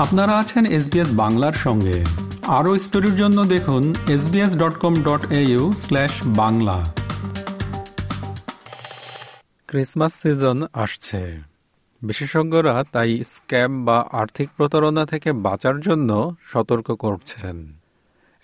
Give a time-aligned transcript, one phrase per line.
[0.00, 2.04] আপনারা আছেন এসবিএস বাংলার সঙ্গে।
[2.46, 6.92] আরও স্টোরির জন্য দেখুন SBS dot com dot au slash Bangla.
[9.66, 11.38] Christmas season আসছে।
[12.02, 17.72] বিশেষজ্ঞরা তাই স্ক্যাম বা আর্থিক প্রতারণা থেকে বাঁচার জন্য সতর্ক করছেন।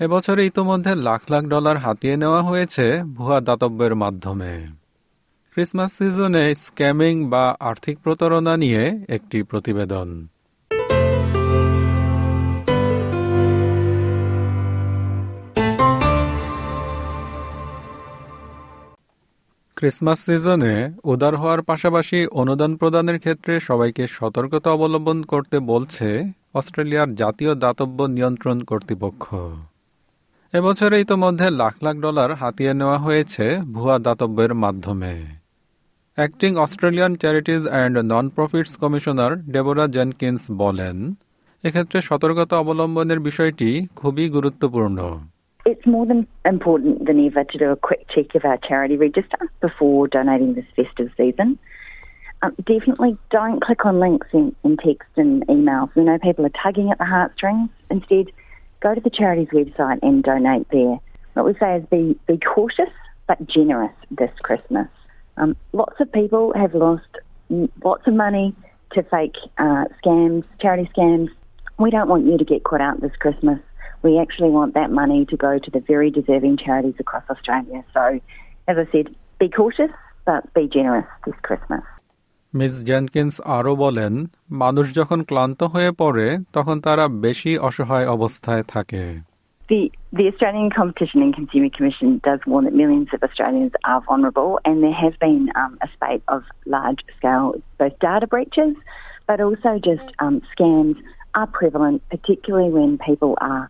[0.01, 4.67] এবছরে ইতোমধ্যে লাখ লাখ ডলার হাতিয়ে নেওয়া হয়েছে ভুয়া দাতব্যের মাধ্যমে।
[5.51, 10.29] ক্রিসমাস সিজনে স্ক্যামিং বা আর্থিক প্রতারণা নিয়ে একটি প্রতিবেদন।
[19.77, 26.09] ক্রিসমাস সিজনে উদার হওয়ার পাশাপাশি অনুদান প্রদানের ক্ষেত্রে সবাইকে সতর্কতা অবলম্বন করতে বলছে
[26.55, 29.25] অস্ট্রেলিয়ার জাতীয় দাতব্য নিয়ন্ত্রণ কর্তৃপক্ষ।
[30.53, 35.15] এবছরে ইতোমধ্যে লাখ লাখ ডলার হাতিয়ে নেওয়া হয়েছে ভুয়া দাতব্যের মাধ্যমে।
[36.19, 40.97] Acting Australian charities and non profits commissioner Deborah Jenkins বলেন,
[41.65, 44.99] এক্ষেত্রে সতর্কতা অবলম্বনের বিষয়টি খুবই গুরুত্বপূর্ণ।
[45.67, 49.51] It's more than important than ever to do a quick check of our charity register
[49.61, 51.59] before donating this festive season.
[52.43, 55.91] Um, definitely don't click on links in, in text and emails.
[55.97, 57.69] We know people are tugging at the heartstrings.
[57.91, 58.27] Instead,
[58.79, 61.01] go to the charity's website and donate there.
[61.35, 62.93] What we say is be, be cautious
[63.27, 64.87] but generous this Christmas.
[65.37, 67.09] Um, lots of people have lost
[67.85, 68.55] lots of money
[68.93, 71.29] to fake uh, scams, charity scams.
[71.77, 73.59] We don't want you to get caught out this Christmas.
[74.06, 77.84] We actually want that money to go to the very deserving charities across Australia.
[77.94, 78.20] So,
[78.68, 79.92] as I said, be cautious,
[80.26, 81.84] but be generous this Christmas.
[82.60, 84.14] Ms Jenkins আরও বলেন
[84.64, 89.04] মানুষ যখন ক্লান্ত হয়ে পড়ে তখন তারা বেশি অসহায় অবস্থায় থাকে
[89.72, 89.82] The,
[90.20, 94.76] the Australian Competition and Consumer Commission does warn that millions of Australians are vulnerable, and
[94.86, 96.42] there has been um, a spate of
[96.76, 97.48] large scale
[97.80, 98.74] both data breaches,
[99.30, 100.98] but also just um, scams
[101.40, 103.66] are prevalent, particularly when people are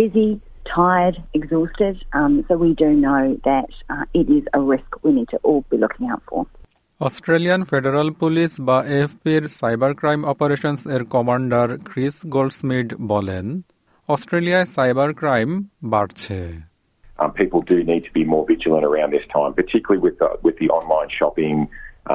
[0.00, 0.40] busy,
[0.74, 2.04] tired, exhausted.
[2.12, 5.64] Um, so we do know that uh, it is a risk we need to all
[5.70, 6.46] be looking out for.
[7.00, 13.46] Australian federal police বা এফপির cyber crime operations এর commander Chris Goldsmid বলেন
[14.14, 15.50] অস্ট্রেলিয়ায় cyber crime
[15.92, 16.38] বাড়ছে
[17.18, 20.56] Um, people do need to be more vigilant around this time, particularly with the, with
[20.62, 21.56] the online shopping,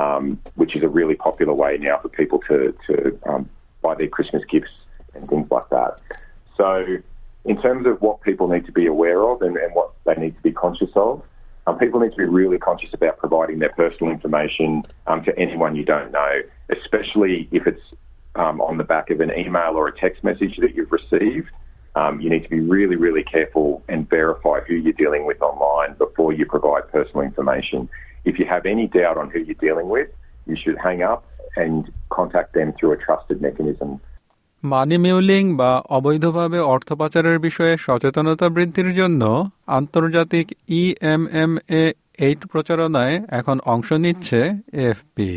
[0.02, 0.24] um,
[0.62, 2.58] which is a really popular way now for people to,
[2.88, 2.96] to
[3.30, 3.50] um,
[3.84, 4.76] buy their Christmas gifts
[5.16, 5.92] and things like that.
[6.58, 6.68] So
[7.47, 10.37] in terms of what people need to be aware of and, and what they need
[10.37, 11.23] to be conscious of,
[11.67, 15.75] um, people need to be really conscious about providing their personal information um, to anyone
[15.75, 16.29] you don't know,
[16.71, 17.83] especially if it's
[18.35, 21.49] um, on the back of an email or a text message that you've received.
[21.95, 25.95] Um, you need to be really, really careful and verify who you're dealing with online
[25.95, 27.89] before you provide personal information.
[28.25, 30.09] If you have any doubt on who you're dealing with,
[30.47, 31.25] you should hang up
[31.57, 34.01] and contact them through a trusted mechanism.
[34.64, 39.22] Money muling বা অবৈধভাবে অর্থ পাচারের বিষয়ে সচেতনতা বৃদ্ধির জন্য
[39.68, 40.48] আন্তর্জাতিক
[40.80, 41.84] ইএমএমএ
[42.20, 44.40] eight প্রচারণায় এখন অংশ নিচ্ছে
[44.90, 45.32] AFP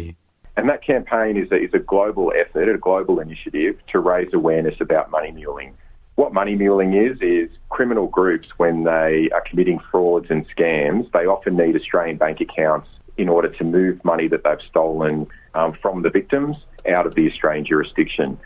[0.56, 4.76] And that campaign is a, is a global effort, a global initiative to raise awareness
[4.80, 5.70] about money muling.
[6.16, 11.24] What money muling is, is criminal groups, when they are committing frauds and scams, they
[11.26, 16.02] often need Australian bank accounts in order to move money that they've stolen um, from
[16.02, 16.56] the victims
[16.88, 18.38] out of the Australian jurisdiction.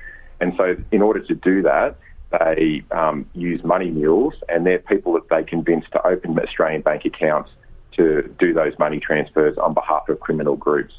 [0.44, 1.96] And so, in order to do that,
[2.38, 7.06] they um, use money mules, and they're people that they convince to open Australian bank
[7.06, 7.50] accounts
[7.94, 10.94] to do those money transfers on behalf of criminal groups.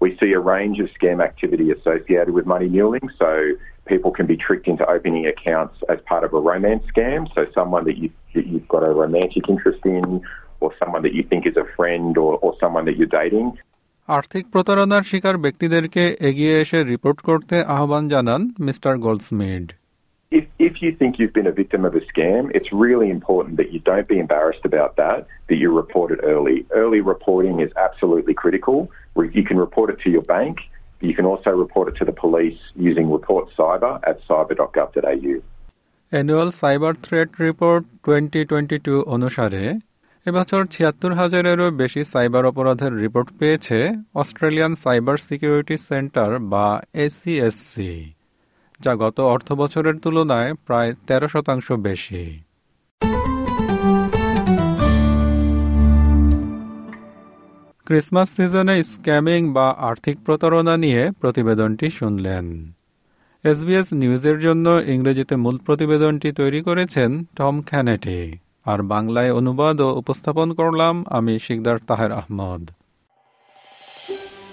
[0.00, 3.08] We see a range of scam activity associated with money muling.
[3.18, 3.52] So,
[3.86, 7.34] people can be tricked into opening accounts as part of a romance scam.
[7.34, 10.20] So, someone that, you, that you've got a romantic interest in,
[10.60, 13.58] or someone that you think is a friend, or, or someone that you're dating.
[14.08, 19.66] আর্থিক প্রতারণার শিকার ব্যক্তিদেরকে এগিয়ে এসে report করতে আহ্বান জানান mister Goldsmid
[20.32, 23.68] If, if you think you've been a victim of a scam, it's really important that
[23.74, 26.58] you don't be embarrassed about that, that you report it early.
[26.82, 28.76] Early reporting is absolutely critical.
[29.38, 30.54] You can report it to your bank.
[31.00, 35.34] You can also report it to the police using Report Cyber at cyber.gov.au.
[36.12, 39.62] Annual cyber threat report twenty twenty two অনুসারে
[40.26, 43.78] এবছর ছিয়াত্তর হাজারেরও বেশি cyber অপরাধের report পেয়েছে
[44.14, 48.14] Australian cyber security centre বা এসিএসসি,
[48.80, 52.24] যা গত অর্থ বছরের তুলনায় প্রায় তেরো শতাংশ বেশি।
[57.86, 62.72] ক্রিসমাস সিজনে স্ক্যামিং বা আর্থিক প্রতারণা নিয়ে প্রতিবেদনটি শুনলেন।
[63.44, 70.52] এসবিএস নিউজের জন্য ইংরেজিতে মূল প্রতিবেদনটি তৈরি করেছেন টম খ্যানেটি আর বাংলায় অনুবাদ ও উপস্থাপন
[70.52, 72.70] করলাম আমি শিকদার তাহের আহমদ।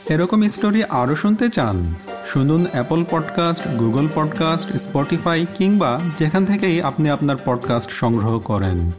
[0.09, 1.93] এরকম স্টোরি আরও শুনতে চান,
[2.25, 8.91] শুনুন Apple podcast Google podcast Spotify কিংবা যেখান থেকেই আপনি আপনার পডকাস্ট সংগ্রহ করেন।